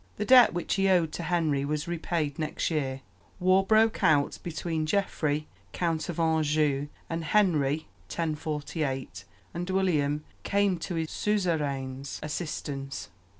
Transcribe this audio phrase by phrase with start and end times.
[0.17, 3.01] The debt which he owed to Henry was repaid next year.
[3.39, 10.95] War broke out between Geoffrey, Count of Anjou, and Henry (1048), and William came to
[10.95, 13.09] his suzerain's assistance.